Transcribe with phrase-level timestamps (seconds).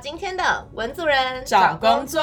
[0.00, 2.20] 今天的文组人找工作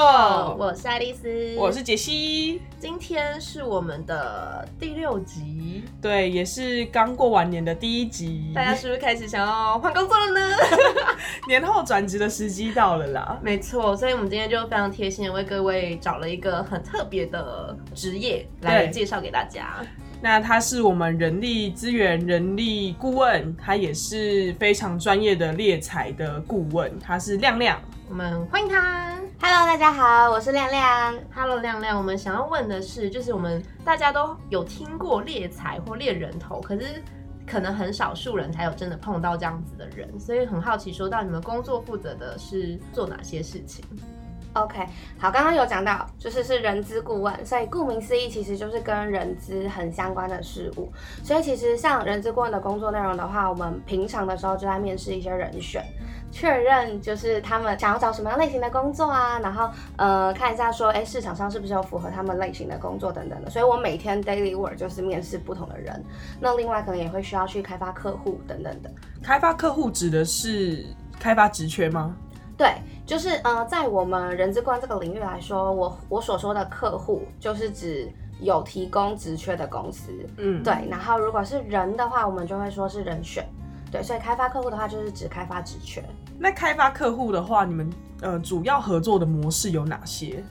[0.57, 2.61] 我是爱丽丝，我是杰西。
[2.79, 8.53] 今天是我们的第六集，对，也是刚过完年的第一集。
[8.55, 10.55] 大家是不是开始想要换工作了呢？
[11.49, 13.37] 年后转职的时机到了啦。
[13.41, 19.85] 没错，所以我们今天就非常贴心的为各位找了一个很特别的职业来介绍给大家。
[20.25, 27.79] 那他是我们人力资源人力顾问，他也是非常专业的猎才的顾问，他是亮亮，
[28.09, 29.19] 我们欢迎他。
[29.39, 31.15] Hello，大家好，我是亮亮。
[31.31, 37.03] Hello，亮亮，我们想要问的是，就是我们大家都有听过猎才或猎人头，可是
[37.45, 43.85] 可能很少数人才有真的碰到这样子的人，所以很好奇，说到你们工作负责的是做哪些事情
[44.55, 44.79] ？OK，
[45.19, 50.89] 好，刚刚有讲到，就是是人资顾问，所以顾名思义，其实就是跟人资很相关的事物。
[51.23, 55.83] 所以其实像人资顾问的工作内容的话，我们平常的时候就在面试一些人选，
[56.31, 63.49] 确认就是他们想要找什么样类型的工作啊，然后呃看一下说，哎，市场上是不是有符合他们类型的工作等等的。
[63.49, 66.01] 所以我每天 daily work 就是面试不同的人，
[66.39, 68.89] 那另外可能也会需要去开发客户等等的。
[69.21, 70.85] 开发客户指的是
[71.19, 72.15] 开发职缺吗？
[72.57, 72.69] 对，
[73.05, 80.73] 就是呃，在我们人资官这个领域来说，我我所说的客户就是指有提供职缺的公司，嗯，对。
[80.89, 83.47] 然后如果是人的话，我们就会说是人选，
[83.91, 84.01] 对。
[84.01, 86.03] 所以开发客户的话，就是指开发职缺。
[86.39, 87.89] 那开发客户的话，你们
[88.21, 90.43] 呃主要合作的模式有哪些？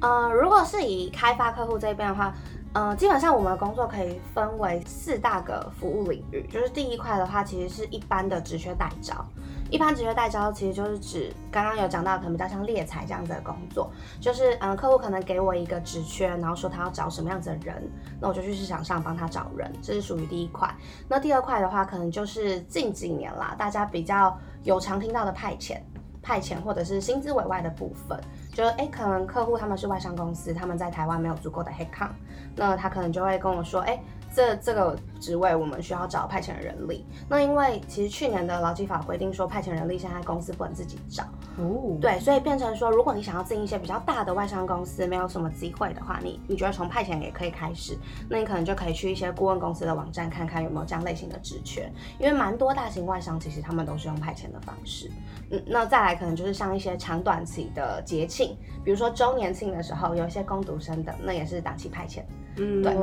[0.00, 2.34] 呃，如果是以开发客户这边的话。
[2.74, 9.24] 嗯，基本上我们的工作可以分为四大个服务领域，就是第一块的话，其实是一般的职缺代招。
[9.70, 17.88] 一般职缺代招其实就是指刚刚有讲到，可能比较像猎才这样子的工作，就是嗯，客户可能给我一个职缺，然后说他要找什么样子的人，
[18.20, 20.68] 那我就去市场上帮他找人，这是属于第一块。
[21.08, 25.78] 那第二块的话，可能就是近几年啦，大家比较有常听到的派遣。
[26.26, 28.18] 派遣或者是薪资委外的部分，
[28.54, 32.12] 就是哎，可能客户他们是外商公司，他们在台湾没有足够的 headcount，
[32.56, 34.00] 那他可能就会跟我说，哎。
[34.34, 41.22] 这这个职位我们需要找派遣人力，那因为其实去年的劳基法规定说派遣人力现在公司不能自己找，
[41.56, 47.96] 哦，对，所以变成说如果你想要进一些比较大的外商公司，没有什么机会的话，你你觉得从派遣也可以开始，
[48.28, 51.88] 那你可能就可以去一些顾问公司的网站看看有没有这样类型的职缺，
[52.18, 55.08] 因为蛮多大型外商其实他们都是用派遣的方式，
[55.50, 62.22] 嗯，那再来可能就是像一些长短期的节庆，比如说周年庆的时候，有一些工读生的，那也是短期派遣。
[62.56, 62.94] 嗯，对，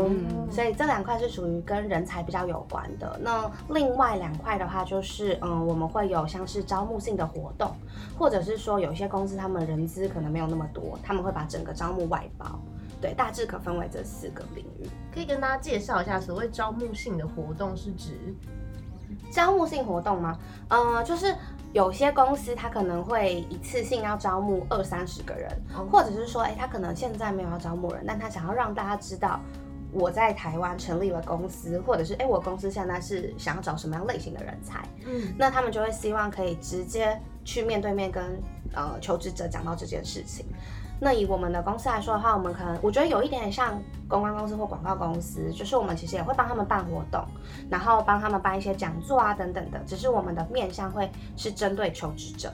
[0.50, 3.20] 所以这两块是属于跟人才比较有关的。
[3.22, 7.76] 那另外两块的话，就是嗯，我们会有像是招募性的活动，
[8.18, 12.60] 或者是说有一些公司他们人资可能没有那么多，他们会把整个招募外包。
[13.02, 14.88] 对，大致可分为这四个领域。
[15.14, 18.34] 可以跟大家介绍一下，所谓招募性的活动是指
[19.32, 20.38] 招募性活动吗？
[20.70, 21.36] 呃，就是。
[21.74, 25.50] 有些公司他可能会一次性要招募二三十个人，
[25.90, 29.40] 或者是说，哎，他可能现在没有要招募人，但他想要让大家知道
[29.94, 38.24] 我在台湾成立了公司，或者是哎，我公司现在是想要找什么样类型的人才，嗯，那他们就会希望可以直接去面对面跟
[38.74, 40.46] 呃求职者讲到这件事情。
[41.04, 47.26] 那以我们的公司来说的话，我们可能我觉得有一点点像公关公司或广告公司，就是我们其实也会帮他们办活动，
[47.72, 52.54] 然后帮他们办一些讲座啊等等的，只是我们的面向会是针对求职者，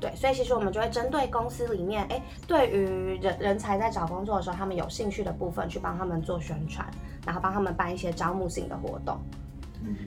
[0.00, 6.84] 对，所以其实我们就会针对公司里面，哎，对于人人才在找工作的时候，他们有兴趣的部分去帮他们做宣传，
[7.24, 9.16] 然后帮他们办一些招募性的活动。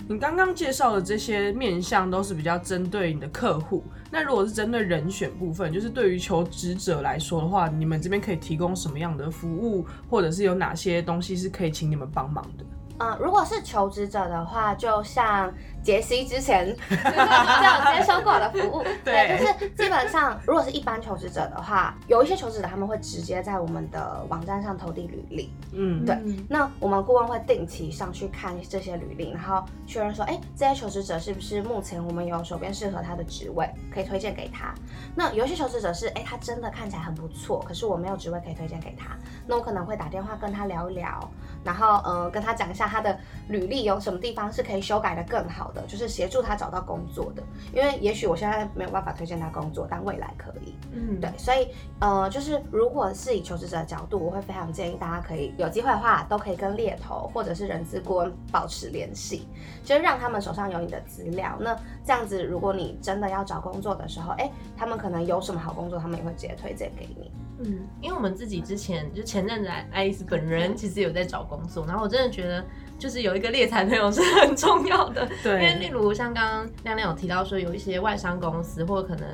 [0.07, 12.65] 你刚刚介绍的这些面向都是比较针对你的客户，那如果是针对人选部分，就是对于求职者来说的话，你们这边可以提供什么样的服务，或者是有哪些东西是可以请你们帮忙的？
[12.99, 15.53] 嗯，如果是求职者的话，就像
[15.87, 26.17] 杰西之前 就有接收过我的服务， 对，就是基本上，如果是一般求职者的话，有一些求职者他们会直接在我们的网站上投递履历，嗯，对。
[26.49, 34.75] 那我们顾问会定期上去看这些履历，然后确认说，哎，这些求职者是不是目前我们有手边适合他的职位可以推荐给他？
[35.15, 39.15] 那有一些求职者是，哎，他真的看起来很不错，可是我没有职位可以推荐给他，
[39.47, 41.31] 那我可能会打电话跟他聊一聊，
[41.63, 42.85] 然后呃，跟他讲一下。
[42.87, 43.19] 他的
[43.49, 47.43] 履历有什么地方是可以修改的更好的，就是协助他找到工作的。
[47.73, 50.73] 因为也许我现在没有办法推荐他工作，但未来可以。
[50.93, 51.67] 嗯，对，所以
[51.99, 59.47] 呃，就是如果是以求职者的角度，我会非常建议大家可以有机会的话，都可以跟猎头或者是人资顾问保持联系，
[59.83, 61.57] 就是让他们手上有你的资料。
[61.59, 67.31] 那这样子，如果你真的要找工作的时候，哎，他们可能有什么好工作，他们也会直接推荐给你。
[67.59, 72.63] 嗯，因为我们自己之前就前阵子爱丽丝本人其实有在找工作，然后我真的觉得
[72.97, 75.27] 就是有一个猎才内容是很重要的。
[75.43, 79.27] 因为例，如像刚刚亮亮有提到说，有一些外商公司或可能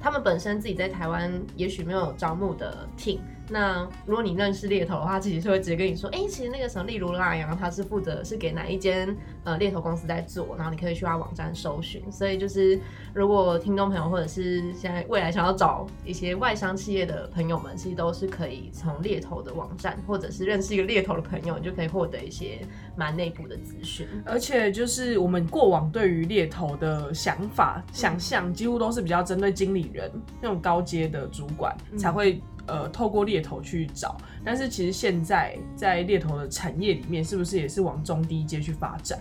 [0.00, 3.18] 他们本身自己在台湾也许没有招募的 team。
[3.50, 12.02] 那如果你认识猎头的话，其实是会直接跟你说，哎、其实那个什么，例如拉阳，他是负责是给哪一间呃猎头公司在做，然后你可以去他网站搜寻。
[12.12, 12.78] 所以就是
[13.14, 22.60] 如果听众朋友或者是现在未来想要找一些外商企业的朋友们，其实都是可以从猎头的网站，或者是认识一个猎头的朋友，你就可以获得一些
[22.96, 24.06] 蛮内部的资讯。
[24.26, 30.10] 而且就是我们过往对于猎头的想法、想象，几乎都是比较针对经理人
[30.42, 32.40] 那种高阶的主管嗯才会。
[32.68, 39.18] 呃，透过猎头去找，但是其实现在在猎头的产业里面，是不是也是往中低阶去发展？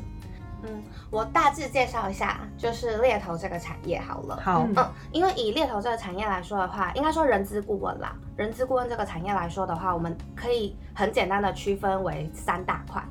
[0.63, 4.39] 嗯，我大致介绍一下，就是猎头这个产业好了。
[4.43, 13.03] 好，嗯嗯，因为以猎头这个产业来说的话，应该说人资顾问啦，人资顾问这个产业来说的话，我们可以很简单的区分为三大块。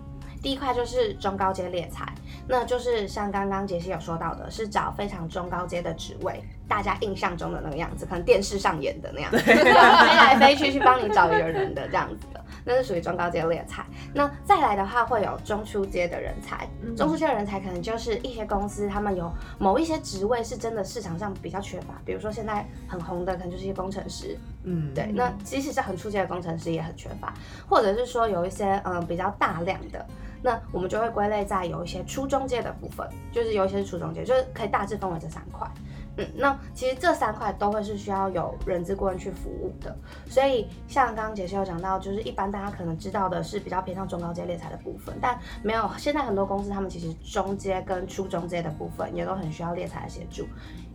[0.43, 2.06] 第一块就是中高阶猎才，
[2.47, 13.85] 那就是像刚刚杰西有说到的，是找非常中高阶的职位，大家印象中的那个样子，可能电视上演的那样， 飞来飞去去帮你找一个人的这样子的，那是属于中高阶猎才。
[14.13, 16.95] 那再来的话，会有中初阶的人才，嗯。
[16.97, 27.33] 中初阶的人才可能就是一些公司他们有某一些职位是真的市场上比较缺乏，比如说现在很红的可能就是一些工程师，嗯，对，那即使是很初阶的工程师也很缺乏，
[27.69, 30.05] 或者是说有一些嗯比较大量的，
[30.43, 35.69] 那我们就会归类在有一些初中阶的部分，就是有一些是初中阶，就是可以大致分为这三块。
[36.17, 39.95] 嗯，那其实这三块都会是需要有人资顾问去服务的，
[40.29, 50.47] 所以像刚刚杰西有讲到，就是一般大家可能知道的是比较偏向中高阶猎才的部分，但没有现在很多公司他们其实中阶跟初中阶的部分也都很需要猎才的协助，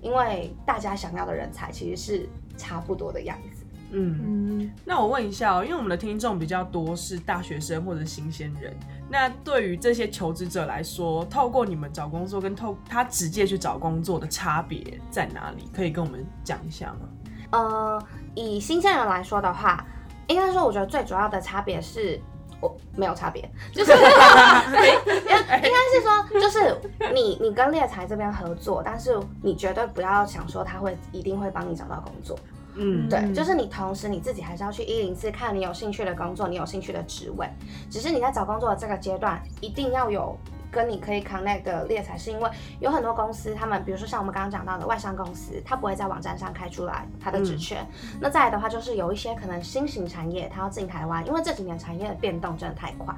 [0.02, 3.64] 因为大家想要的人才其实是差不多的样子。
[3.92, 4.20] 嗯。
[4.24, 8.76] 嗯，那我问一下哦，因为我们的听众比较多是大学生或者新鲜人，
[9.10, 15.70] 那对于这些求职者来说，透过你们找工作跟透他直接去找工作的差别在哪里？
[15.74, 17.00] 可以跟我们讲一下吗？
[17.52, 18.04] 呃，
[18.36, 19.86] 以新鲜人来说的话，
[20.28, 22.20] 应该说我觉得最主要的差别是。
[22.62, 23.42] 我没有差别，
[23.74, 26.78] 就是 应该是说，就是
[27.12, 32.38] 你 你跟猎才这边合作，但是你绝对不要想说他会一定会帮你找到工作，
[32.76, 37.50] 嗯，对，嗯就是你同时你自己还是要去一零四看你有兴趣的工作，你有兴趣的职位。
[37.90, 40.38] 只是你在找工作的这个阶段，一定要有
[40.72, 47.78] 跟你可以 connect 的猎才，是因为有很多公司，他们比如说像我们刚刚讲到的外商公司，它不会在网站上开出来它的职缺。
[48.20, 53.14] 那再来的话，就是有一些可能新型产业，它要进台湾，因为这几年产业的变动真的太快。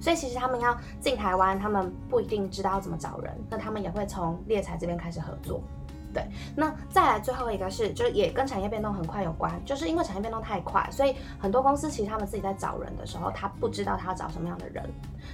[0.00, 5.62] 所以其实他们要进台湾，他们不一定知道怎么找人，那他们也会从猎才这边开始合作。
[6.12, 6.24] 对，
[6.56, 14.84] 那再来最后一个是，就是也跟产业变动很快有关，就是因为产业变动太快，所以很多公司其实他们自己在找人的时候，他不知道他要找什么样的人，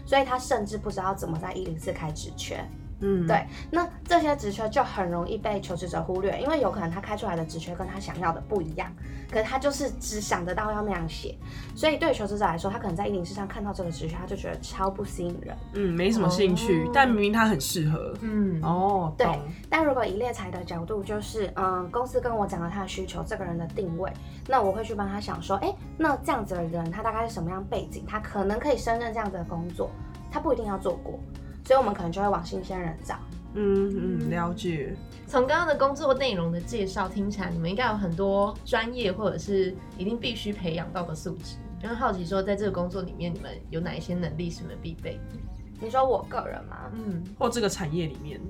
[0.05, 2.62] 所以他甚至不知道怎么在一零四开职缺。
[3.00, 8.90] 嗯，对，那这些职缺就很容易被求职者忽略，因为有可能他开出来的职缺跟他想要的不一样，
[9.31, 11.37] 可是他就是只想得到要那样写，
[11.75, 15.56] 所以对求职者来说，他可能在一零四上看到这个职缺，他就觉得超不吸引人。
[15.75, 18.14] 嗯，没什么兴趣，哦但明明他很适合。
[18.22, 19.26] 嗯，哦，对。
[19.69, 24.10] 但如果以猎才的角度，就是嗯，公司跟我讲了他的需求，这个人的定位，
[24.48, 29.91] 那我会去帮他想说，哎，那这样子的人他大概是什么样背景，他可能可以胜任这样子的工作，
[30.31, 31.19] 他不一定要做过，
[31.67, 33.17] 所以我们可能就会往新鲜人找。
[33.55, 34.94] 嗯嗯，了解。
[35.27, 41.56] 从刚刚的工作内容的介绍听起来，你们应该有很多专业或者是一定必须培养到的素质。
[41.82, 45.41] 就很好奇说，在这个工作里面，你们有哪一些能力是你们必备的？
[45.80, 46.76] 你说我个人吗？
[46.92, 48.40] 嗯，或这个产业里面，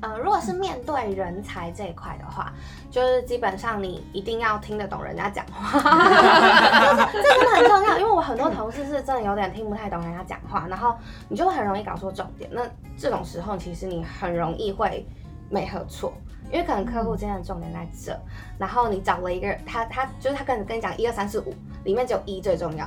[0.00, 2.52] 呃，如果是面对人才这一块的话，
[2.90, 7.98] 就是基本上你一定要听得懂人家讲话，这 这真的很重要。
[7.98, 10.94] 因为我很多同事是真的有点听不太懂人家讲话，然后
[11.28, 12.48] 你就会很容易搞错重点。
[12.52, 12.62] 那
[12.96, 15.04] 这种时候，其实你很容易会
[15.50, 16.12] 没合错，
[16.52, 18.16] 因为可能客户今天的重点在这，
[18.56, 22.86] 然后你找了一个人，他他就是他跟跟你讲一二三四五，里面只有一最重要，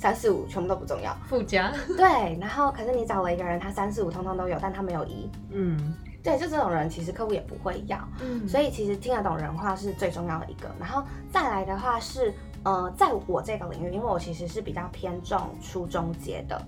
[0.00, 1.14] 三四五全部都不重要。
[1.28, 5.30] 附加， 对，然后可是你找了一个人，他三四五通通都有，但他没有一。
[5.50, 7.98] 嗯，对，就这种人，其实客户也不会要。
[8.22, 10.70] 嗯所以其实听得懂人话是最重要的一个。
[10.80, 12.32] 然后再来的话是，
[12.64, 16.58] 呃，在我这个领域，因为我其实是比较偏重初中阶的，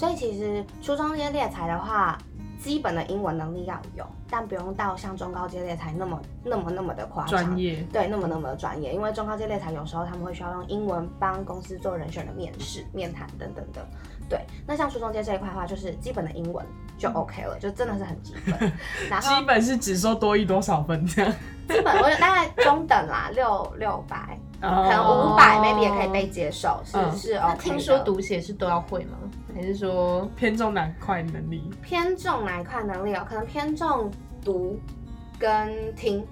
[0.00, 2.16] 所以其实初中阶猎才的话，
[2.58, 7.44] 基本的英文能力要有，但不用到像中高阶猎才那么那么那么的夸张。
[7.44, 7.86] 专业。
[7.92, 13.86] 对，那么那么的专业，因为中高阶猎才有时候他们会需要用英文帮公司做人选的面试、面谈等等的。
[14.26, 16.64] 对，那像初中阶这一块的话，就是基本的英文
[16.96, 18.72] 就 OK 了，就真的是很基本。
[19.10, 21.30] 然后基本是只说多一多少分这样。
[21.68, 29.18] 基本我大概中等啦， 六六百可能五百 maybe 也可以被接受，是、嗯是那 OK 听说读写是都要会吗？
[29.54, 31.70] 还是说偏重哪块能力？
[31.82, 33.24] 偏重哪一块能力哦？
[33.28, 34.10] 可能偏重
[34.44, 34.78] 读
[35.38, 36.26] 跟听，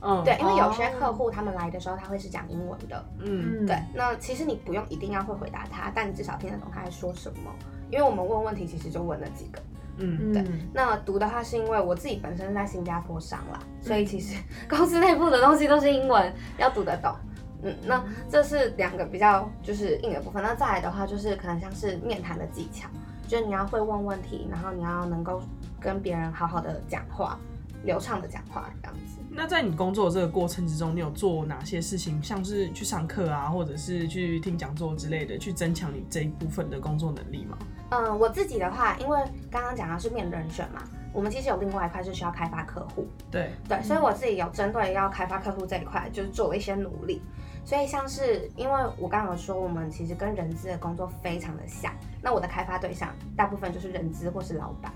[0.00, 0.92] 嗯，对，因为有些哦。
[0.98, 7.50] 客户他们来的时候他会是讲英文的，嗯，对，那其实你不用一定要会回答他，但你至少听得懂他在说什么，
[7.90, 9.60] 因为我们问问题其实就问了几个。
[9.98, 10.68] 嗯，对嗯。
[10.72, 14.36] 那读的话是因为我自己本身是在新加坡上啦，所以其实
[14.68, 17.14] 公司内部的东西都是英文，要读得懂。
[17.62, 20.42] 嗯，那这是两个比较就是硬的部分。
[20.42, 22.88] 那再来的话就是可能像是面谈的技巧，
[23.26, 25.40] 就是你要会问问题，然后你要能够
[25.80, 27.38] 跟别人好好的讲话，
[27.84, 29.20] 流畅的讲话这样子。
[29.30, 37.56] 那在你工作的这个过程之中，你有做哪些事情，像是去上课啊，或者是去听讲座之类的，去增强你这一部分的工作能力吗？
[37.90, 39.18] 嗯，我自己的话，因为
[39.50, 47.22] 刚刚讲到是面人选嘛，我们其实有另外一块是需要开发客户，对，对，所以我自己有针对要开发客户这一块，就是做了一些努力。
[47.64, 54.92] 所以像是因为我刚刚有说，我们其实跟人资的工作非常的像，那我的开发对象大部分就是人资或是老板，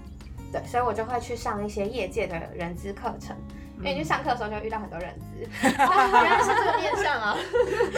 [0.52, 3.37] 对，所以我就会去上一些业界的人资课程。
[3.78, 7.37] 因为你去上课的时候就会遇到很多人资，原来是这个面向啊！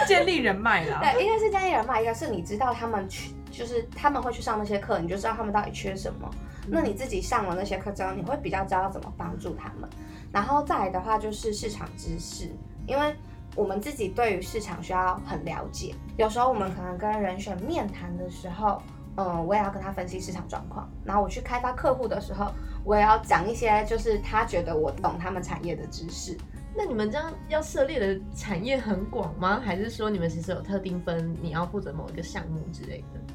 [0.09, 0.99] 建立人脉啦。
[1.01, 6.29] 对，一个是建立人脉，一个是你知道他们去，就是他们会去上那些课，你就知道他们到底缺什么。
[6.67, 9.89] 那你自己上了那些课之后，你会比较知道怎么帮助他们。
[10.33, 12.51] 然后再来的话就是市场知识，
[12.85, 13.15] 因为
[13.59, 15.93] 我们自己对于市场需要很了解。
[16.17, 18.81] 有时候我们可能跟人选面谈的时候，
[19.17, 20.89] 嗯，我也要跟他分析市场状况。
[21.05, 22.53] 然后我去开发客户的时候，
[22.85, 26.39] 我也要讲一些就是他觉得我懂他们产业的知识。
[26.77, 29.61] 那你们这样要涉猎的产业很广吗？
[29.61, 33.35] 还是说你们其实有特定分，你要负责某一个项目之类的？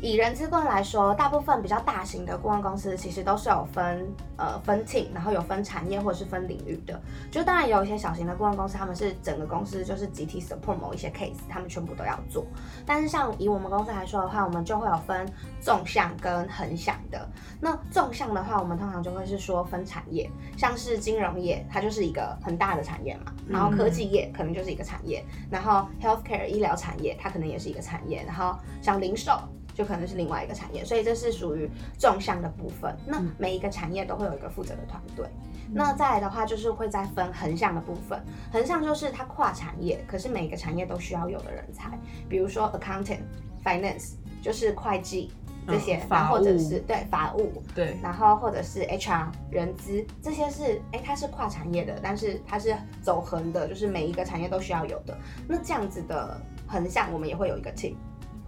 [0.00, 7.00] 以人资顾问来说，大部分比较大型的顾问公司其实都是有分呃分 team，然后有分产业或者是分领域的。
[7.32, 12.46] 就当然有一些小型的顾问公司，他们是整个公司就是集体 support 某一些 case，他们全部都要做。
[12.86, 15.26] 但是像以我们公司来说的话，我们就会有分
[15.60, 17.28] 纵向跟横向的。
[17.60, 29.36] 那纵向的话，我们通常就会是说分产业，像是金融业，它就是一个很大的产业嘛，然后科技业可能就是一个产业，然后 healthcare 医疗产业它可能也是一个产业，然后像零售。
[29.78, 32.92] 就可能是另外一个产业，所以这是属于纵向的部分。
[33.06, 35.24] 那每一个产业都会有一个负责的团队。
[35.72, 38.20] 那再来的话，就是会再分横向的部分。
[38.52, 41.96] 横向就是它跨产业，可是每一个产业都需要有的人才，
[42.28, 43.20] 比如说 accountant、
[43.64, 45.30] finance，就是会计
[45.68, 55.16] 这些，嗯然后或者是对法务，对，然后或者是 HR 人资，这些是哎，它是跨产业的，但是它是走横的，就是每一个产业都需要有的。
[55.46, 57.94] 那这样子的横向，我们也会有一个 team。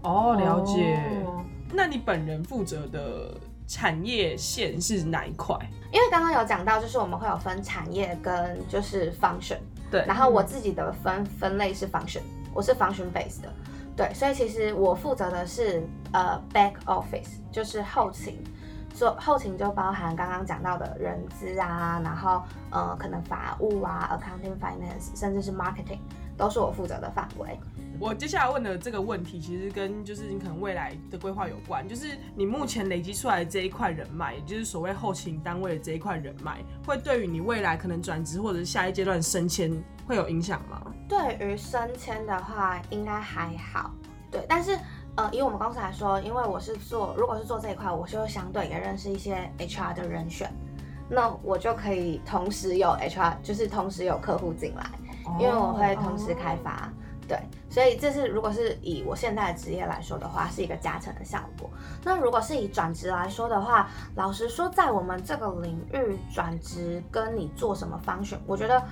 [0.02, 1.00] 哦，了解。
[1.25, 3.33] 哦那你本人负责的
[3.69, 5.57] 产业线是哪一块？
[5.92, 13.49] 因为刚刚有讲到，就是我们会有分产业跟就是 function，对然后我自己的分分类是 function，我是 function based 的，
[13.97, 15.80] 对，所以其实我负责的是
[16.11, 18.42] 呃 back office，就是后勤，
[18.92, 26.00] 做后勤就包含刚刚讲到的人资啊，然后呃可能法务啊，accounting finance，甚至是 marketing，
[26.37, 27.57] 都是我负责的范围。
[28.00, 39.71] 我接下来问的这个问题，其实跟就是你可能未来的规划有关，就是你目前累积出来的这一块人脉，也就是所谓后勤单位的这一块人脉，会对于你未来可能转职或者是下一阶段升迁
[40.07, 40.80] 会有影响吗？
[41.07, 43.90] 对于升迁的话，应该还好。
[44.30, 44.78] 对，但是
[45.16, 50.50] 呃，以我们公司来说，因为我是做，如果是做这一块，我就相对也认识一些 HR 的人选，
[51.11, 54.87] 那我就可以同时有 HR，就是同时有客户进来，
[55.38, 56.90] 因为我会同时开发。
[57.30, 61.70] 对，所以这是如果是以我现在的职业来说的话，是一个加成的效果。
[62.02, 68.82] 那如果是以转职来说的话，老实说，在我们这个领域转职跟你做什么方选，我觉得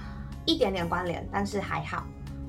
[0.45, 2.05] 一点点关联，但是还好。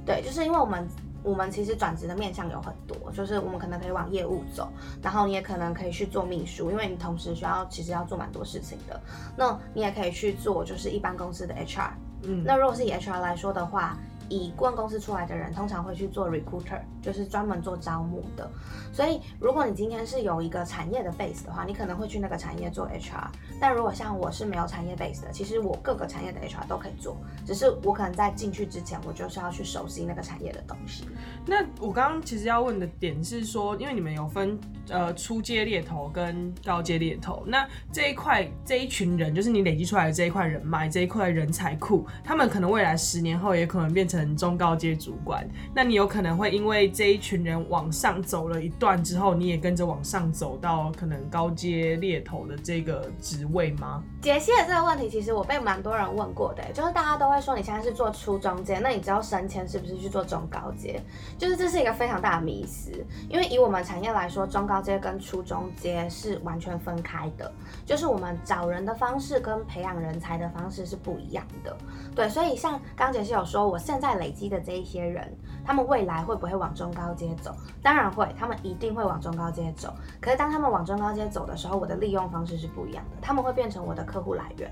[0.05, 0.87] 对，就是因为我们
[1.23, 9.01] 我们其实转职的面向有很多，就是我们可能可以往业务走，然后你也可能可以去做秘书，因为你同时需要其实要做蛮多事情的。
[9.35, 11.89] 那你也可以去做就是一般公司的 HR。
[12.21, 13.97] 嗯，那如果是以 HR 来说的话，
[14.29, 18.49] 以顾问公司出来的人，通常会去做 recruiter，就是专门做招募的。
[18.93, 23.27] 所以，如果你今天是有一个产业的 base 的话，你可能会去那个产业做 HR。
[23.59, 31.07] 但如果像我是没有产业 base 的，其实我各个产业的 HR 都可以做，只是我可能在进去之前，我就是要去熟悉那个产业的东西。
[31.45, 34.59] 那我刚刚其实要问的点是说，因为你们有分
[34.89, 37.43] 呃初阶猎头跟高阶猎头。
[37.45, 45.47] 那这一块这一群人，就是你累积出来的这一块人脉，这一块人才库，他们可能未来十年后也可能变成中高阶主管。
[45.73, 54.03] 那你有可能会因为这一群人往上走了一段之后，你也跟着往上走到可能高阶猎头的这个职位吗？
[54.21, 61.01] 杰西的这个问题，其实我被蛮多人问过的，就是大家都会说你现在是做初中阶，那你知道升迁是不是去做中高阶？
[61.37, 62.91] 就是这是一个非常大的迷思，
[63.29, 67.51] 因为以我们产业来说，中高阶跟初中阶是完全分开的，
[67.85, 71.75] 就是我们找人的方式跟培养人才的方式是不一样的。
[72.15, 75.31] 对，所以像刚杰西有说，我现在在累积的这一些人，
[75.63, 77.55] 他们未来会不会往中高阶走？
[77.83, 79.93] 当然会，他们一定会往中高阶走。
[80.19, 84.71] 可是当他们往中高阶走的时候，我的利用方式是不一样的，他们会变成我的客户来源。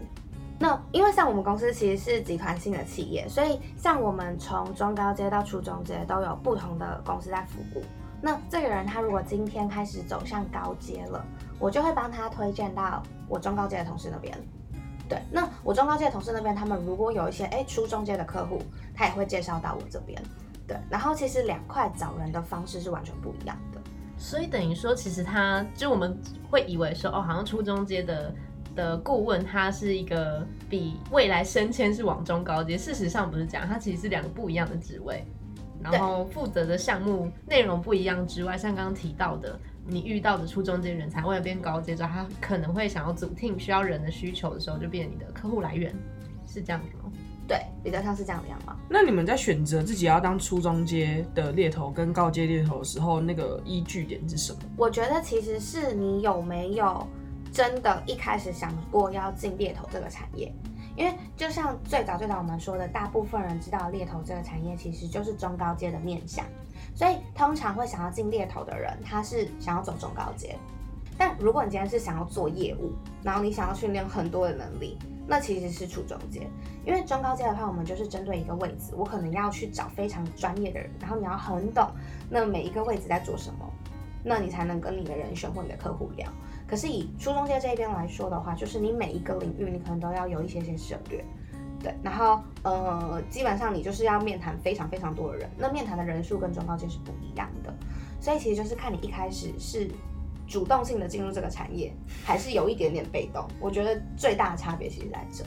[0.57, 7.83] 那因为像我们公司其实是集团性的企业，所以像我们从中高阶到初中阶都有不同的公司在服务。
[8.19, 11.23] 那这个人他如果今天开始走向高阶了，
[11.59, 14.35] 我就会帮他推荐到我中高阶的同事那边。
[15.09, 18.61] 对，那我中高阶的同事那边，他们如果有一些哎初中阶的客户，
[18.93, 20.21] 他也会介绍到我这边。
[20.67, 23.79] 对，然后其实两块找人的方式是完全不一样的。
[24.17, 28.35] 所以等于说，其实他就我们会以为说，哦，好像初中阶的
[28.75, 32.77] 的顾问，他是一个比未来升迁是往中高阶。
[32.77, 35.23] 事实上不是这样，他其实是两个不一样的职位，
[35.81, 39.57] 然后负责的项目内容不一样之外，像刚刚提到的，
[39.87, 45.95] 你遇到的初中阶人才为了变高阶之后，他可能会想要组 team 需要人的需求的时候，就变你的客户来源，
[46.45, 47.11] 是这样子吗？
[47.47, 48.75] 对，比较像是这样的样貌。
[48.89, 54.59] 那你们在选择自己要当初中阶的猎头跟高阶猎头的时候，那个依据点是什么？
[54.75, 57.07] 我觉得其实是你有没有
[57.53, 60.53] 真的一开始想过要进猎头这个产业，
[60.97, 66.43] 因为就像最早最早我们说的，大部分人知道猎头这个产业其实就是中高阶的面向，
[66.95, 70.57] 所以通常会想要进猎头的人，他是想要走中高阶。
[71.15, 72.91] 但如果你今天是想要做业务，
[73.23, 76.47] 然后你想要训练很多的能力，那其实是初中阶。
[76.83, 81.87] 因为中高阶的话，我们就是针对一个位置，我可能要去找非常专业的人，然后你要很懂
[82.29, 83.71] 那每一个位置在做什么，
[84.23, 86.27] 那你才能跟你的人选或你的客户聊。
[86.67, 91.23] 可是以初中阶这一边来说的话，就是你每一个领域你可能都要有一些些涉略，
[91.81, 97.73] 对，然后呃，基本上你就是要面谈非常非常多的人，那面谈的人数跟中高阶是不一样的，
[98.19, 99.89] 所以其实就是看你一开始是。
[100.49, 103.45] 主动性的进入这个产业，还是有一点点被动。
[103.59, 105.43] 我觉得最大的差别其实在这。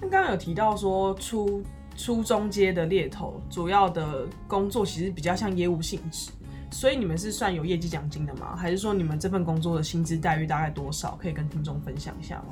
[0.00, 1.60] 那刚刚有提到说初
[1.96, 6.30] 初中阶的猎头，主要的工作其实比较像业务性质，
[6.74, 8.56] 所以你们是算有业绩奖金的吗？
[8.56, 11.16] 还是说你们这份工作的薪资待遇大概多少？
[11.22, 12.46] 可以跟听众分享一下吗？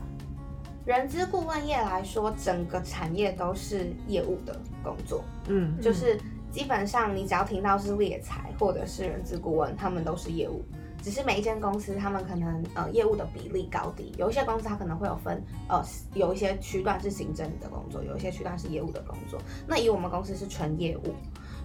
[0.86, 5.24] 人资顾问业来说，整个产业都是业务的工作。
[5.48, 6.16] 嗯，就是
[6.52, 10.64] 基本上你只要听到是猎才或者是人资顾问，他们都是业务。
[11.02, 19.40] 只是每一间公司，他们可能呃业务的比例高低，有一些公司它可能会有分，呃有一些区段是行政的工作，有一些区段是业务的工作。
[19.66, 21.12] 那以我们公司是纯业务，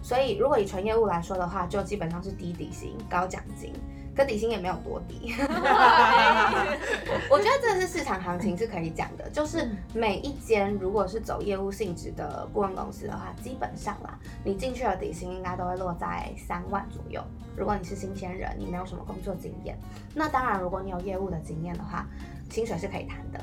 [0.08, 3.74] 所以如果以纯业务来说的话，就基本上是低底薪高奖金。
[4.16, 5.32] 跟底薪也没有多低，
[7.30, 9.30] 我觉得这是市场行情是可以讲的。
[9.30, 17.22] 就是每一间如果是走业务性质的顾问公司的话，基本上啦，你进去的底薪应该都会落在三万左右。
[17.56, 19.78] 如果你是新鲜人，你没有什么工作经验，
[20.16, 22.08] 那当然如果你有业务的经验的话，
[22.50, 23.40] 薪水是可以谈的。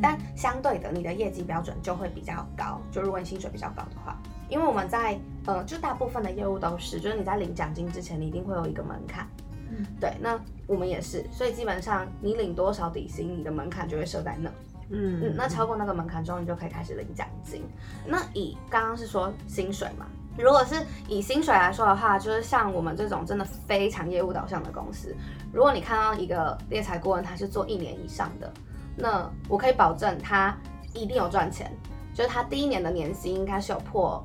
[0.00, 2.80] 但相对的，你的业绩标准就会比较高。
[2.92, 4.16] 就如果你薪水比较高的话，
[4.48, 9.26] 因为我们在呃，就大部分的业务都是，就是你在领奖金之前，你一定会有一个门槛。
[9.70, 14.50] 嗯对，那我们也是，所以基本上你领多少底薪，你的门槛就会设在那。
[14.90, 17.64] 嗯嗯，那超过那个门槛之后，你就可以开始领奖金。
[18.06, 20.04] 那以刚刚是说薪水嘛，
[20.36, 25.16] 如果是以薪水来说的话，就是像我们这种真的非常业务导向的公司，
[25.50, 28.52] 如果你看到一个猎才顾问他是做一年以上的，
[28.94, 30.54] 那我可以保证他
[30.92, 31.74] 一定有赚钱，
[32.14, 34.22] 就是他第一年的年薪应该是有破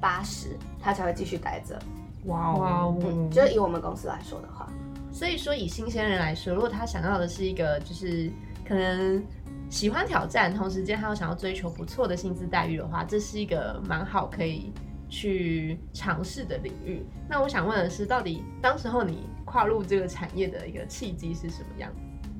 [0.00, 1.78] 八十，他才会继续待着。
[2.24, 2.96] 哇哦，
[3.30, 4.68] 就是以我们公司来说的话，
[5.12, 8.30] 所以说以新鲜人来说，如果他想要的是一个就是
[8.66, 9.22] 可能
[9.70, 14.72] 喜欢挑战，同时间他又想要追求不错的薪资待遇的话，这是一个蛮好可以
[15.08, 17.06] 去尝试的领域。
[17.28, 21.90] 那我想问的是，到底当时候你跨入这个产业的一个契机是什么样？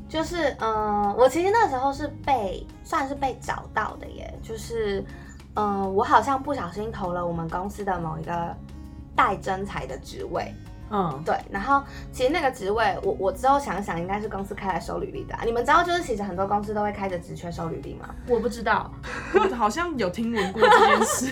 [0.09, 5.05] 就是嗯，我其实那时候是被算是被找到的耶，就是
[5.55, 8.55] 嗯，我好像不小心投了我们公司的某一个。
[9.18, 10.55] 带真才的职位，
[10.90, 15.42] 嗯，对，然后其实那个职位，我我之后想想，应该是公司开来收履历的、啊。
[15.44, 18.14] 你们知道，就是其实很多公司都会开着职缺收履历吗？
[18.27, 18.90] 我不知道，
[19.35, 21.31] 我好像有听闻过这件事，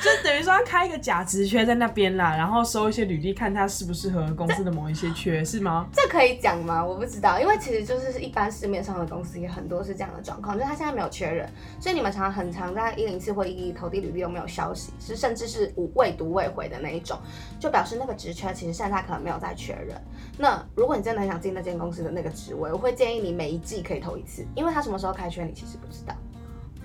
[0.00, 5.86] 就等于说他开一个假职缺在那边啦，然后收一些履历，看他适不适合公司的某一些缺，是吗？
[5.92, 6.84] 这可以讲吗？
[6.84, 11.48] 我不知道，因为其实就是一般市面上的公司也很多是这样的状况，就是他现在没有缺人，
[11.80, 17.18] 所以你们常常很常在一零四或一一投递履历都没有消息，是甚至是无未读未回的那一种，
[17.58, 20.00] 就表示那个职缺其实现在可能没有再缺人。
[20.38, 26.14] 那如果你真的很想进那间公司的那个职位，我会建议你每一季可以投一次，因为他什么时候开缺你其实不知道。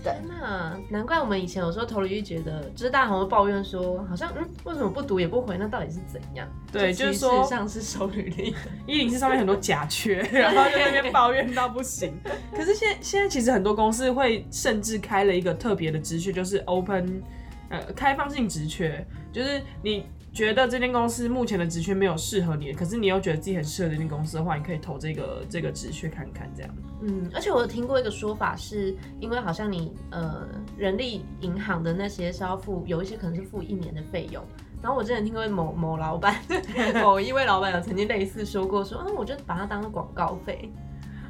[0.04, 5.58] 对那难怪我们以前有时候投履历觉得，就是大家好像抱怨说，好像嗯，为什么不读也不回？
[5.58, 6.48] 那到底是怎样？
[6.72, 8.58] 对就就是说上是收履历的。
[8.86, 12.14] 一零四上面很多假缺，然后就在那边抱怨到不行。
[12.56, 17.24] 可是现在现在其实很多公司会甚至开了一个特别的职缺，就是 open
[17.70, 20.06] 呃开放性职缺，就是你
[20.38, 26.72] 觉得这间公司目前的职缺没有适合你，可是你又觉得自己很适合这间公司的话，你可以投这个这个职缺看看这样。
[27.02, 30.48] 嗯，而且我有听过一个说法是，因为好像你呃
[30.78, 34.44] 人力银行的那些是要付有一些可能是付一年的费用。
[34.80, 36.40] 然后我之前听过某某老板，
[37.02, 40.72] 某一位老板有曾经类似说过说，嗯，我就把它当广告费。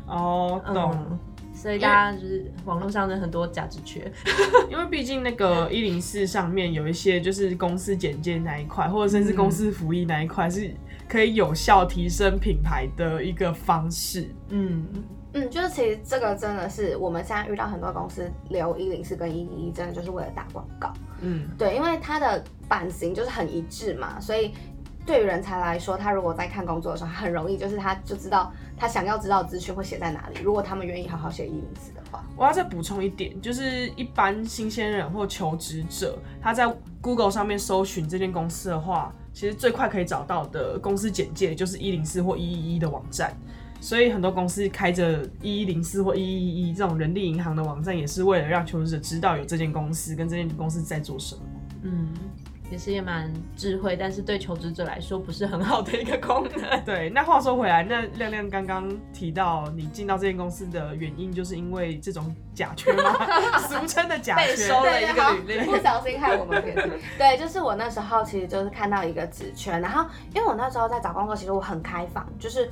[0.05, 0.91] 哦，懂。
[1.09, 1.19] 嗯，
[1.57, 4.09] 所以大家就是网络上的很多假职缺。
[4.69, 10.71] 因为毕竟那个一零四上面有一些就是公司简介那一块，或者甚至公司福利那一块，是
[11.09, 14.29] 可以有效提升品牌的一个方式。
[14.49, 14.85] 嗯，
[15.33, 20.93] 嗯，就是其实这个真的是我们现在遇到很多公司留一零四跟一一一，真的就是为了打广告。
[21.21, 24.51] 嗯，对，因为它的版型就是很一致嘛，所以
[25.07, 30.39] 对于人才来说，他如果在看工作的时候，他很容易就是他就知道他想要知道资讯会写在哪里。
[30.43, 36.67] 如果他们愿意好好写一零四的话，我要再补充一点，就是一般新鲜人或求职者，他在
[36.99, 43.33] Google 上面搜寻这间公司的话，其实最快可以找到的公司简介就是一零四或一一一的网站。
[43.79, 51.41] 所以很多公司开着一一零四或一一一这种人力银行的网站，也是为了让求职者知道有这间公司跟这间公司在做什么。
[51.83, 52.09] 嗯，
[52.69, 56.83] 也是也蛮智慧，但是对求职者来说不是很好的一个功能。
[56.83, 63.15] 对，那话说回来，那亮亮刚刚提到你进到这间公司的原因，就是因为这种假缺吗？
[63.69, 64.47] 俗称的假缺。
[64.47, 66.61] 被收了一个历不小心害我们。
[67.17, 72.69] 对，就是我那时候其实就是看到一个职缺，然后因为我那时候在找工作，其实我很开放，就是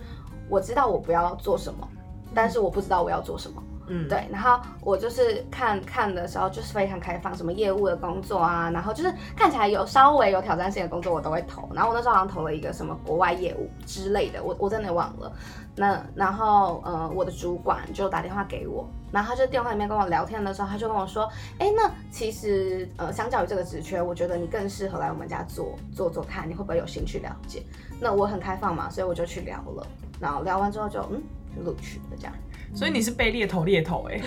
[0.49, 1.87] 我知道我不要做什么，
[2.33, 3.63] 但是我不知道我要做什么。
[3.87, 11.69] 嗯，对，然后我就是看看的时候就是非常开放，什么业务的工作啊，然后就是看起来有稍微有挑战性的工作我都会投。
[11.73, 15.31] 然后我那时候好像投了一个什么国外业务之类的，我我真的忘了。
[15.75, 27.61] 那然后呃，我的主管就打电话给我，然后他就电话里面跟我聊天的时候，他就跟我说，哎，那其实呃，相较于这个职缺，我觉得你更适合来我们家做做做看，你会不会有兴趣了解？
[27.99, 29.85] 那我很开放嘛，所以我就去聊了。
[30.17, 31.21] 然后聊完之后就嗯，
[31.63, 32.33] 录取了这样。
[32.75, 34.21] 所以你是被猎头猎头哎、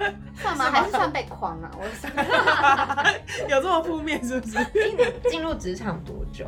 [0.34, 0.70] 算吗？
[0.70, 1.70] 还是算被框啊？
[1.78, 2.10] 我想，
[3.48, 4.58] 有这么负面是不是？
[5.30, 6.46] 进入职场多久？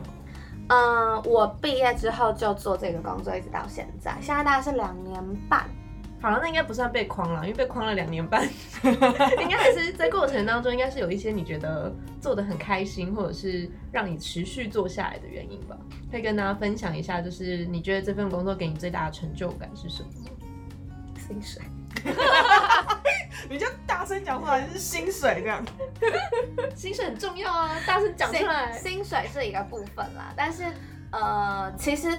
[0.69, 5.65] 嗯，我毕业之后就做这个工作，一直到现在，现在大概是两年半。
[6.19, 8.43] 好了，那应该不算被框了，因为被框了两年半，
[8.83, 15.77] 应该还是在过程当中，应该是有一些你觉得做的很开心，或者是让你持续做下来的原因吧。
[16.11, 20.09] 可以跟大家分享一下，就是你觉得这份工作给你最大的成就感是什么？
[21.27, 21.63] 薪水，
[23.51, 25.65] 你就大声讲出来是薪水这样。
[26.75, 28.73] 薪水很重要啊，大声讲出来。
[28.73, 30.65] 薪薪水是一个部分啦，但是
[31.11, 32.19] 呃，其实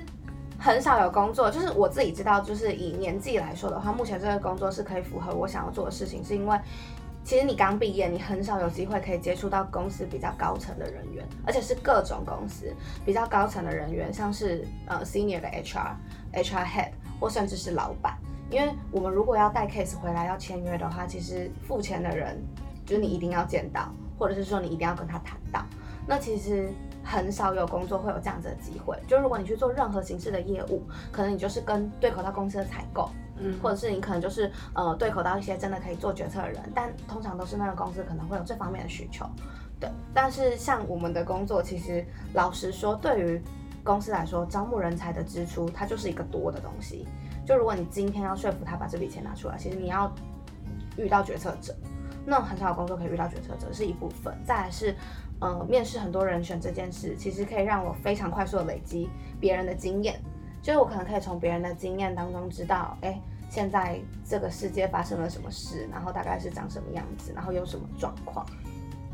[0.60, 6.60] 很少有工作，就是我自己知道，就是以年纪来说的话，目前这个工作是可以符合我想要做的事情，是因为。
[7.24, 12.74] 其实你刚毕业，你很少有机会可以接触到公司比较高层的人员，而且是各种公司
[13.06, 15.92] 比较高层的人员，像是呃 senior 的 HR、
[16.32, 18.18] HR head 或甚至是老板。
[18.50, 22.42] 因为我们如果要带 case 回来要签约的话，其实付钱的人
[22.86, 25.66] 就是你一定要见到，或者是说你一定要跟他谈到。
[26.08, 26.70] 那其实
[27.04, 28.98] 很少有工作会有这样子的机会。
[29.06, 30.82] 就如果你去做任何形式的业务，
[31.12, 39.26] 可能你就是跟对口到公司的采购，嗯或者是你可能就是呃对口到一些真的可以做决策的人，但通常都是那个公司可能会有这方面的需求。
[39.82, 43.42] 对，但是像我们的工作，其实老实说，对于
[43.84, 47.06] 公司来说，招募人才的支出它就是一个多的东西。
[47.48, 50.14] 就如果你今天要说服他把这笔钱拿出来，其实你要
[50.98, 51.74] 遇到决策者，
[52.26, 54.38] 那很少有工作可以遇到决策者是一部分。
[54.44, 54.94] 再来是，
[55.40, 60.20] 呃，面试很多人选这件事，其实可以让我非常快速的累积别人的经验，
[60.62, 63.18] 就是我可能可以从别人的经验当中知道，哎，
[63.50, 68.46] 现在这个世界发生了什么事，然后大概是长什么样子，然后有什么状况。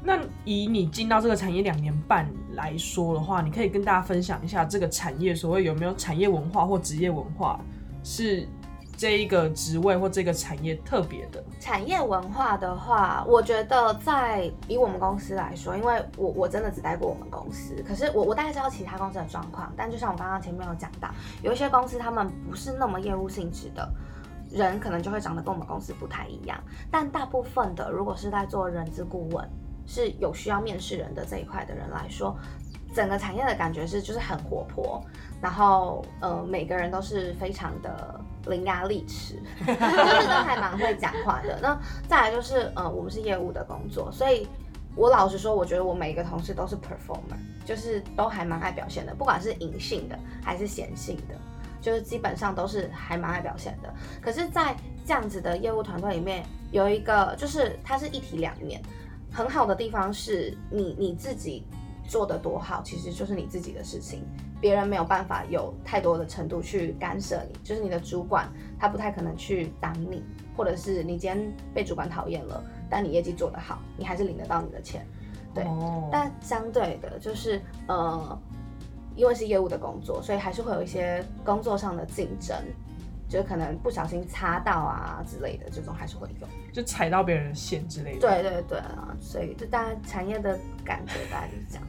[0.03, 7.59] 那以你进到这个产业两年半来说的话，你可以跟大家分享一下这个产业所谓有没有产业文化或职业文化
[8.03, 8.47] 是
[8.97, 11.43] 这一个职位或这个产业特别的。
[11.59, 21.09] 产业文化的话，我觉得在以我们公司来说，因为我我真的只待过我们公司，可是我我大概知道其他公司的状况，但就像我刚刚前面有讲到，
[21.41, 23.89] 有一些公司他们不是那么业务性质的。
[24.51, 26.61] 人可能就会长得跟我们公司不太一样，
[26.91, 29.49] 但大部分的如果是在做人资顾问，
[29.87, 32.37] 是有需要面试人的这一块的人来说，
[32.93, 35.03] 整个产业的感觉是就是很活泼，
[35.43, 41.59] 然后呃每个人都是非常的伶牙俐齿， 就是都还蛮会讲话的。
[41.61, 41.77] 那
[42.07, 44.47] 再来就是呃我们是业务的工作，所以
[44.95, 51.35] 我老实说，我觉得我每一个同事都是 performer，就是都还蛮爱表现的，不管是隐性的还是显性的。
[51.81, 54.73] 就是基本上都是还蛮爱表现的，可是，在
[55.05, 58.81] 这样子的业务团队里面，有一个就是它是一体两面，
[59.33, 61.67] 很好的地方是你你自己
[62.07, 64.23] 做的多好，其实就是你自己的事情，
[64.63, 68.47] 别人没有办法有太多的程度去干涉你，就是你的主管
[68.79, 70.23] 他不太可能去挡你，
[70.55, 75.05] 或者是你今天被主管讨厌了，但你业绩做得好，你还是领得到你的钱，
[75.53, 75.65] 对，
[76.09, 78.39] 但相对的就是呃。
[79.15, 82.57] 因为是业务的工作，所以还是会有一些工作上的竞争，
[83.29, 88.21] 就是可能不小心擦到啊之类的，这种还是会有，就踩到别人的线之类的。
[88.21, 91.83] 对对对啊，所以就大家产业的感觉大概就是这样。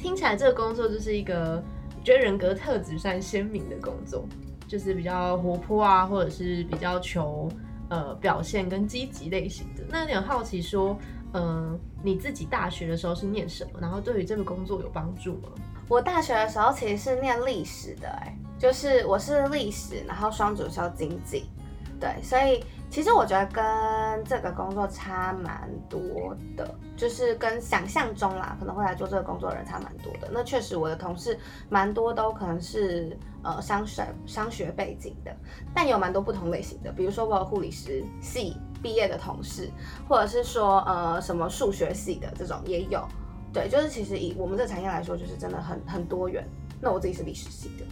[0.00, 1.62] 听起来这个工作就是一个
[2.02, 4.26] 觉得人格特质算鲜明的工作，
[4.66, 7.48] 就是比较活泼啊，或者是比较求
[7.90, 9.84] 呃表现跟积极类型的。
[9.88, 10.98] 那有点好奇说，
[11.34, 13.78] 嗯，你自己大学的时候是念什么？
[13.78, 15.50] 然后对于这个工作有帮助吗？
[15.86, 21.44] 我大学的时候其实是念历史的，哎，就是我是历史，然后双主修经济，
[22.00, 23.64] 对，所以其实我觉得跟
[24.24, 30.28] 这个工作差蛮多的，就是跟想象中啦，可能会来做这个工作的人差蛮多的。
[30.32, 35.34] 那确实我的同事蛮多都可能是呃商学商学背景的，
[35.72, 39.70] 但有蛮多不同类型的，比如说我有护理师系毕业的同事，
[40.08, 43.06] 或者是说呃什么数学系的这种也有。
[43.52, 46.44] 对，就是其实以我们这个产业来说，就是真的很很多元。
[46.80, 47.84] 那我自己是历史系的，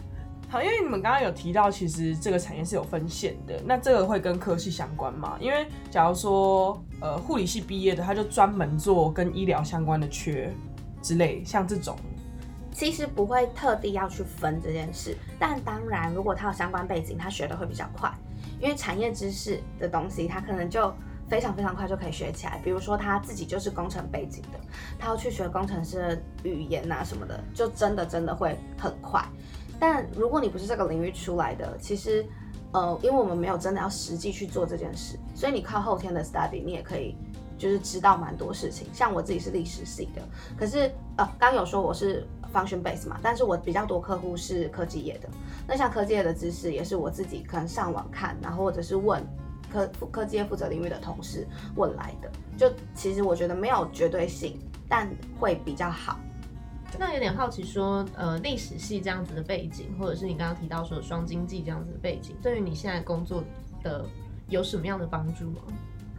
[0.51, 3.61] 好，因为你们刚刚有提到，其实这个产业是有分线的。
[3.67, 5.37] 那这个会跟科系相关吗？
[5.39, 10.51] 因为假如说，呃，护理系毕业的，他就专门做跟医疗相关的缺
[11.03, 11.95] 之类，像这种，
[12.73, 15.15] 其实不会特地要去分这件事。
[15.39, 18.11] 但当然，如果他有相关背景，他学的会比较快，
[18.59, 20.91] 因为产业知识的东西，他可能就。
[21.29, 24.59] 非常非常快就可以学起来，比如说他自己就是工程背景的，
[24.99, 25.99] 他要去学工程师
[26.43, 29.23] 的语言啊什么的，就真的真的会很快。
[29.79, 32.25] 但如果你不是这个领域出来的，其实，
[32.73, 37.17] 呃，因为我们没有真的要实际去做这件事，所以你靠后天的 study，你也可以
[37.57, 38.87] 就是知道蛮多事情。
[38.93, 40.23] 像我自己是历史系的，
[40.57, 45.29] 可是呃，刚有说我是 function base 嘛，但是我比较多客户是科技业的，
[45.67, 49.23] 那像科技业的知识也是我自己可能上网看，然后或者是问。
[49.71, 55.07] 科科技业负责领域的同事问来的，就其实我觉得没有绝对性，但
[55.39, 56.19] 会比较好。
[56.97, 63.43] 那有点好奇，说呃历史系这样子的背景，或者是你刚刚提到说双经济这样子的背景，对于你现在工作
[63.83, 64.05] 的
[64.49, 65.63] 有什么样的帮助吗？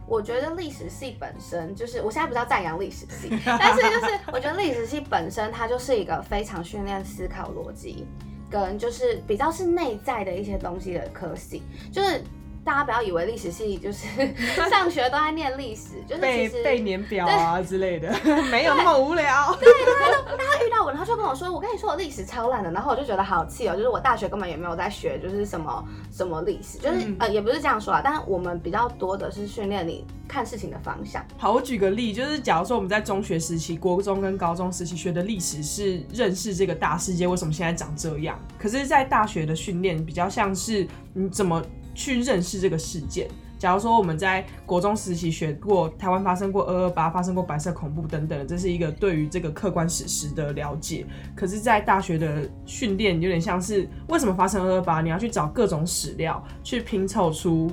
[0.06, 8.06] 我觉得历史系本身就是，我现在不是要赞扬历史系， 但是就是我觉得历史系本身它就是一个非常训练思考逻辑，
[8.50, 12.22] 跟就是比较是内在的一些东西的科系，就是。
[12.62, 14.06] 大家不要以为历史系就是
[14.68, 18.12] 上学都在念历史， 就是背背年表啊之类的，
[18.52, 19.56] 没有那么无聊。
[19.58, 19.66] 对，
[19.98, 28.00] 他就大遇到我，然后就跟我说：“我跟你说，我历史超烂的。”然后我就觉得好气哦，就是我大学根本也没有在学，就是什么什么历史，就是呃也不是这样说啊。
[28.04, 31.24] 但是我们比较多的是训练你看事情的方向。
[31.38, 41.62] 好，我举个例，就是假如说我们在中学时期、国中跟高中时期学的历史是认识这个大世界为什么现在长这样，可是，在大学的训练比较像是你怎么。
[42.00, 43.28] 去认识这个事件。
[43.58, 51.04] 假如说我们在国中时期学过台湾发生过二二八，发生过白色恐怖等等，这是一个对于这个客观史实的了解。
[51.36, 57.70] 可是，在大学的训练有点像是为什么发生二二八，你要去找各种史料，去拼凑出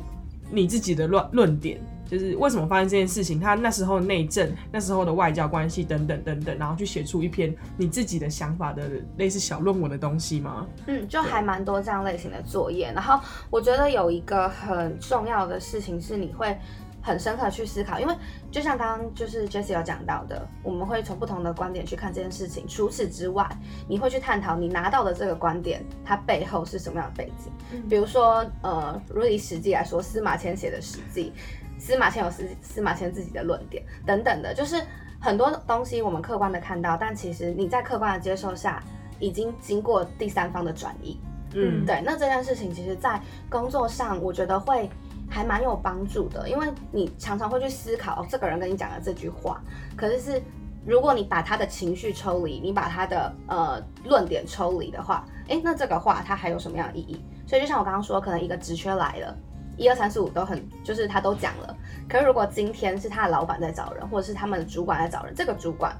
[0.51, 1.79] 你自己的论论点。
[2.07, 10.65] 就是为什么发生这件事情，他那时候内政、那时候的外交关系等等等等，然后去写出一篇你自己的想法的类似小论文的东西吗？
[10.87, 12.91] 嗯，就还蛮多这样类型的作业。
[12.93, 16.57] 然后我觉得有一个很重要的事情是，你会
[17.01, 18.15] 很深刻去思考，因为
[18.51, 22.65] 就像刚刚就是 Jesse 有讲到的，我们会从不同的观点去看这件事情。
[22.67, 23.47] 除此之外，
[23.87, 27.51] 你会去探讨你拿到的这个观点，它背后是什么样的背景？
[27.89, 31.31] 比如说，呃，如以史记来说，司马迁写的史记。
[31.77, 34.81] 司马迁有司司马迁自己的论点等等的，就是
[35.19, 38.83] 很多东西我们客观的看到，但其实你在客观的接受下，
[39.19, 41.19] 已经经过第三方的转移。
[41.53, 44.89] 嗯，对，那这件事情其实，在工作上，我觉得会
[45.29, 49.61] 还蛮有帮助的，因为你常常会去思考，哦，这个人跟你讲的这句话，
[49.95, 50.41] 可是是
[50.85, 57.25] 如果你把他的情绪抽离，你把他的呃论点抽离的话，诶，那这个话它还有什么样的意义？
[57.47, 59.37] 所以就像我刚刚说，可能一个职缺来了，
[59.77, 61.77] 一二三四五都很，就是他都讲了，
[62.09, 65.95] 可是如果今天是他的老板在找人，或者是他们的主管在找人，这个主管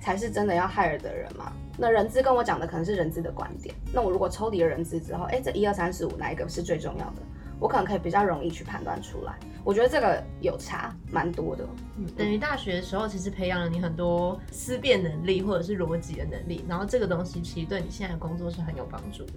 [0.00, 1.52] 才是真的要 hire 的人嘛？
[1.78, 7.22] 那人资跟我讲的可能是人资的观点，那我如果抽离了人资之后，哎，这一二三四五哪一个是最重要的？
[7.58, 9.38] 我可能可以比较容易去判断出来。
[9.62, 11.68] 我觉得这个有差蛮多的。
[12.16, 19.32] 等于大学的时候，其实培养了你很多思辨能力或者是逻辑的能力，然后这个东西其实对你现在的工作是很有帮助的。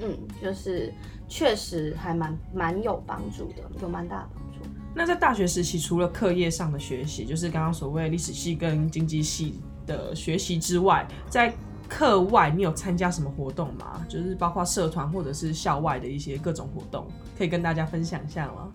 [0.00, 0.92] 嗯，就是
[1.28, 4.58] 确实还蛮蛮有帮助的，有蛮大的帮助。
[4.94, 11.54] 那在大学时期，除了课业上的学习，就是刚刚所谓历史系跟经济系的学习之外，在
[11.88, 14.04] 课外你有参加什么活动吗？
[14.08, 18.70] 就是包括社团或者是校外的一些各种活动，可以跟大家分享一下吗？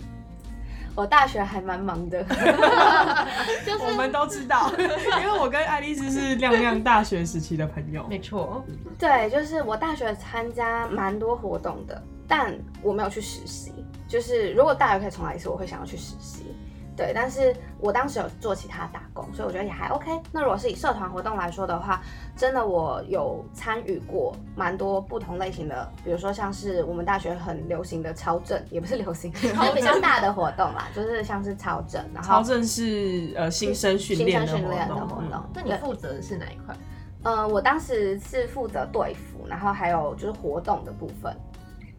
[0.96, 2.24] 我大学还蛮忙的，
[3.66, 4.72] 就是我们都知道，
[5.22, 8.06] 因为我跟爱丽丝是亮亮大学时期的朋友。
[8.10, 8.64] 没错，
[8.98, 13.74] 对，就是我大学参加蛮多活动的，但我没有去实习。
[14.08, 16.56] 就是如果大学可以重来一次，我会想要去实习。
[16.96, 20.12] 对，但是我当时有做其他打工，所以我觉得也还 OK。
[20.32, 22.02] 那如果是以社团活动来说的话，
[22.38, 35.44] 真的我有参与过蛮多不同类型的，比如说像是我们大学很流行的超正，也不是流行，就比较大的活动啦， 就是像是超正，然后超正是呃新生训练的新生训练的活动，活动。
[35.54, 36.76] 那你负责的是哪一块？
[37.24, 41.36] 呃，我当时是负责队服，然后还有就是活动的部分。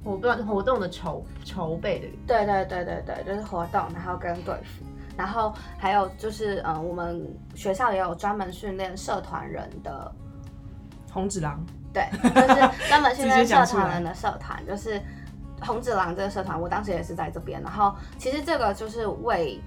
[0.06, 4.84] 活动活动的筹筹备的，对对对对对，就是活动，然后跟队服，
[5.16, 7.20] 然后还有就是，嗯、我们
[7.56, 10.12] 学校也有专门训练社团人的，
[11.12, 11.60] 红子郎。
[11.92, 15.00] 对，就是专门训练社团人的社团，就是
[15.62, 19.58] 红子郎这个社团，我当时也是在这边，然后其实这个就是为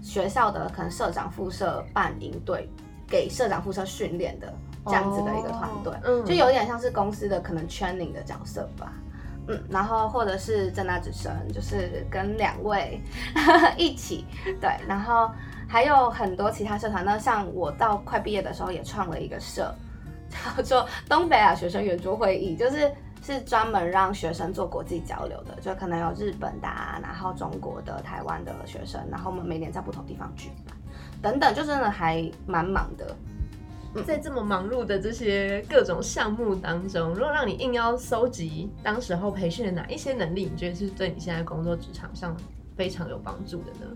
[0.00, 2.70] 学校的可能社长、副社办营队，
[3.08, 4.54] 给社长、副社训练的
[4.86, 8.92] 这样子的一个团队，嗯就有点像是公司的可能 training 的角色吧。
[9.48, 13.00] 嗯，然后或者是正大之声，就是跟两位
[13.76, 14.24] 一起
[14.60, 15.30] 对，然后
[15.68, 17.18] 还有很多其他社团呢。
[17.18, 19.74] 像我到快毕业的时候也创了一个社，
[20.56, 30.76] 叫做东北亚学生圆桌会议，就是是专门让学生做国际交流的，就可能有日本的、啊，然后中国的、台湾的学生，然后我们每年在不同地方举办，
[31.20, 33.16] 等等，就真的还蛮忙的。
[34.06, 42.36] 在这么忙碌的这些各种项目当中，如果让你硬要搜集当时候培训的哪一些能力，你觉得是对你现在工作职场上
[42.76, 43.92] 非常有帮助的呢？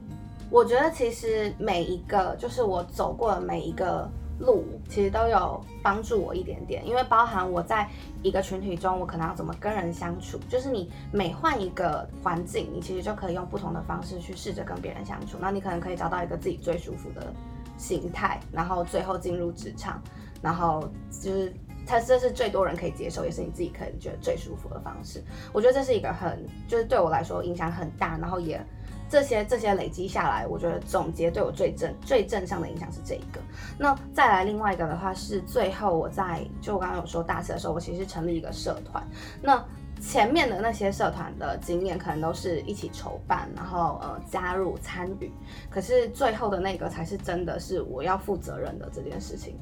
[0.50, 7.88] 我觉得其实每一个就是我走过的每一个路，其实都有帮助我一点点，因为包含我在
[8.22, 17.32] 一个群体中，我可能要怎么跟人相处，就是你每换一个环境，你其实就可以用不同的方式去试着跟别人相处，那你可能可以找到一个自己最舒服的
[17.76, 20.02] 形态，然后最后进入职场，
[20.42, 21.52] 然后就是。
[21.88, 25.22] 它这是最多人可以接受，也是你自己可以觉得最舒服的方式。
[25.52, 28.60] 我觉得这是一个很，就是对我来说影响很大，然后也
[29.08, 33.40] 这些这些累积下来，我觉得总结对我最正最正向的影响是这一个。
[33.78, 39.06] 那再来另外一个的话是最后我在就我刚刚有说大四的时候，我其实成立一个社团。
[39.40, 39.64] 那
[40.00, 45.32] 前面的那些社团的经验可能都是一起筹办，然后呃加入参与，
[45.70, 49.58] 可是最后的那个才是真的是我要负责任的这件事情。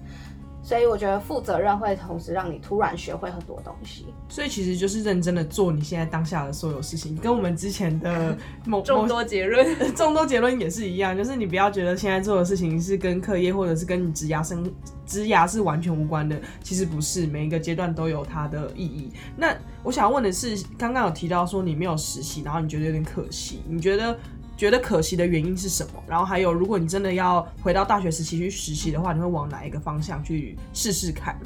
[0.64, 4.06] 所以我觉得负责任会同时让你突然学会很多东西。
[4.28, 14.64] 所以其实就是认真的做你现在当下的所有事情，跟我们之前的 某某众多结论， 众多结论也是一样，就是你不要觉得现在做的事情是跟课业或者是跟你职涯生
[15.04, 19.12] 职涯是完全无关的，其实不是，每一个阶段都有它的意义。
[19.36, 24.18] 那我想问的是，刚刚有提到说你没有实习，然后你觉得有点可惜，你觉得
[24.56, 26.02] 觉得可惜的原因是什么？
[26.06, 31.38] 然后还有，如果你真的要回到大学时期去实习的话，你会往哪一个方向去试试看？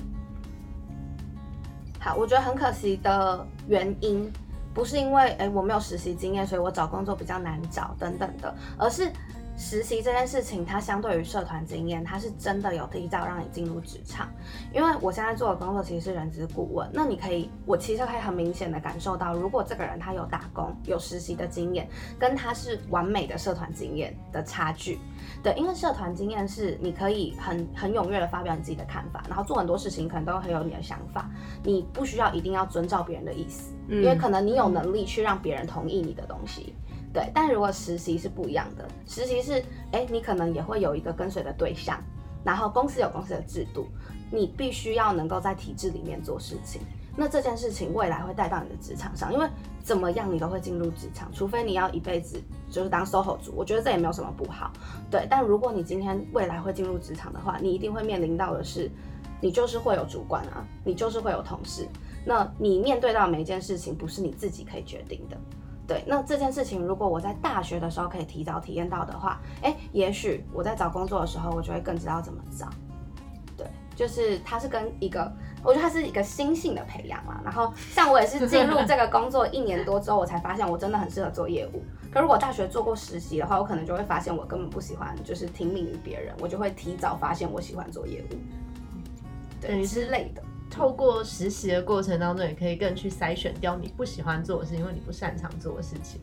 [1.99, 4.31] 好，我觉得很可惜的原因，
[4.73, 9.11] 不是因为哎我没有实习经验，所以我找工作比较难找等等的，而是
[9.59, 14.29] 实习这件事情，它相对于社团经验，它是真的有提早让你进入职场。
[14.73, 21.88] 因为我现在做的工作其实是人资顾问，那你可以，我其实可以很明显的感受到，如果这个人他有打工、有实习的经验，
[22.21, 25.01] 跟他是完美的社团经验的差距。
[25.42, 31.29] 对，因为社团经验是你可以很很踊跃的发表你自己的看法，然后做很多事情可能都很有你的想法，
[31.64, 36.76] 你不需要一定要遵照别人的意思，因为可能你有能力去让别人同意你的东西。
[37.12, 41.98] 对，但如果实习是不一样的，实习是，哎，你可能也会有一个跟随的对象，
[42.44, 43.86] 然后公司有公司的制度，
[44.30, 46.82] 你必须要能够在体制里面做事情。
[47.16, 49.48] 那这件事情未来会带到你的职场上，因为
[49.82, 52.40] 怎么样你都会进入职场，除非你要一辈子
[52.70, 54.70] 就是当 SOHO 族，我觉得这也没有什么不好。
[55.11, 58.88] 对，但如果你今天未来会进入职场的话，你一定会面临到的是，
[59.40, 61.88] 你就是会有主管啊，你就是会有同事，
[62.24, 65.36] 那你面对到每一件事情不是你自己可以决定的。
[65.89, 72.68] 对，那这件事情如果我在大学的时候可以提早体验到的话，哎，也许我在找工作的时候，我就会更知道怎么找。
[73.57, 73.66] 对，
[73.97, 75.32] 就是它是跟一个，
[75.64, 77.41] 我觉得它是一个心性的培养嘛。
[77.43, 81.82] 然后像我也是进入这个工作一年多之后，我才发现我真的很适合做业务。
[82.12, 88.36] 可如果大学做过实习的话，我可能就会发现我根本不喜欢，就是听命于别人，我就会提早发现我喜欢做业务，
[89.59, 90.43] 对之类的。
[90.71, 96.21] 透过实习的过程当中，也可以更去筛选掉你不喜欢做的事情，因为你不擅长做的事情。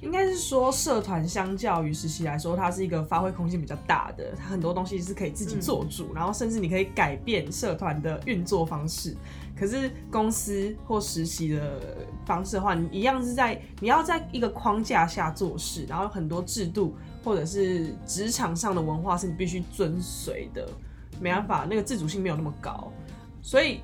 [0.00, 9.16] 应该是说，社团相较于实习来说，它是一个发挥空间比较大的，它很多东西是可以自己做主，然后甚至你可以改变社团的运作方式。
[9.58, 11.80] 可是公司或实习的
[12.24, 20.68] 方式的话，你一样是在你要在一个框架下做事，然后很多制度或者是职场上的文化是你必须遵随的，
[21.20, 22.92] 没办法，那个自主性没有那么高。
[23.42, 23.80] 所以，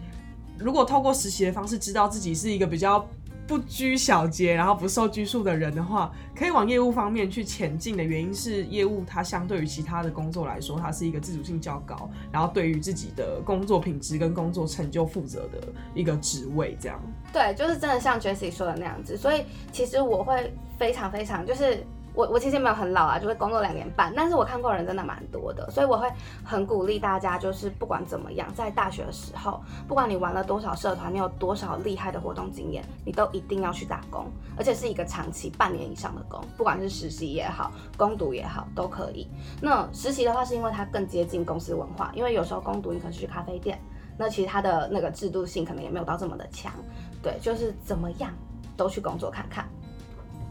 [0.59, 3.07] 如果透过实习的方式知道自己是一个比较。
[3.47, 16.75] 不拘小节，然后不受拘束的人的话，可以往业务方面去前进的原因是，业务它相对于其他的工作来说，它是一个自主性较高，然后对于自己的工作品质跟工作成就负责的一个职位。
[16.81, 16.99] 这样，
[17.35, 19.15] 对，就是真的像 Jessie 说的那样子。
[19.15, 21.85] 所以，其实我会非常非常就是。
[22.15, 26.09] 我我其实没有很老啊，就会工作两年半，但是我看过人真的蛮多的，所以我会
[26.45, 39.29] 很鼓励大家，就是不管怎么样，在大学的时候，不管你玩了多少社团，你有多少厉害的活动经验，你都一定要去打工，而且是一个长期半年以上的工，不管是实习也好，攻读也好，都可以。
[39.61, 43.77] 那实习的话，是因为它更接近公司文化，因为有时候攻读你可能去咖啡店，
[44.17, 46.73] 那其实它的那个制度性可能也没有到这么的强，
[47.21, 48.31] 对，就是怎么样
[48.77, 49.69] 都去工作看看。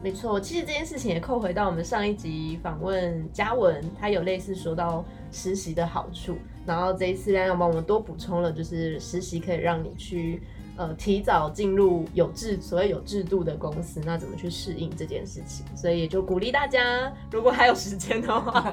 [0.03, 10.41] 没错，其实这件事情也扣回到我们上一集访问嘉文，他有类似说到实习的好处，然后这一次亮亮帮我们多补充了，就是实习可以让你去
[10.75, 15.65] 呃提早进入有制所谓有制度的公司，那怎么去适应这件事情？
[15.75, 18.61] 所以也就鼓励大家，如果还有时间的话，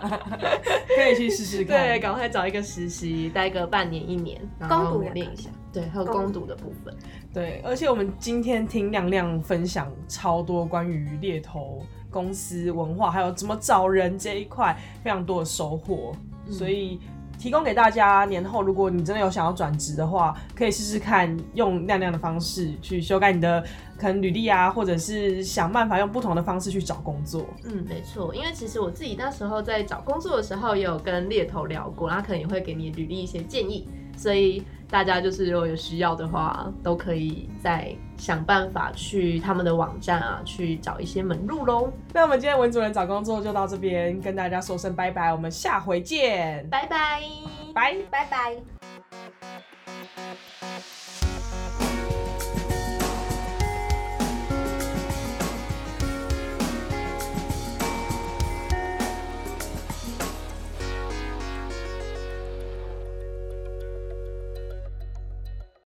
[0.97, 5.51] 可以去试试 看，对，赶快找一个实习，待个半年一年，然后磨练一下。
[5.73, 6.93] 对，还有攻读的部分。
[7.33, 11.81] 对，而且我们今天听亮亮分享超多关于猎头
[12.11, 16.13] 公司文化，还有怎么找人这一块，非常多的收获。
[16.49, 16.99] 所以
[17.41, 23.65] 提供给大家，年后如果你真的有想要转职的话，可以试试看用亮亮的方式去修改你的
[23.99, 27.47] 可能履历啊，或者是想办法用不同的方式去找工作。
[27.65, 34.63] 嗯，没错，因为其实我自己那时候在找工作的时候，也有跟猎头聊过，他可能也会给你履历一些建议，所以。
[34.91, 41.91] 大家就是如果有需要的话，都可以再想办法去他们的网站啊，去找一些门路喽。
[42.13, 47.23] 那我们今天文主任找工作就到这边，跟大家说声拜拜，我们下回见，拜拜，
[47.75, 49.00] 拜拜拜。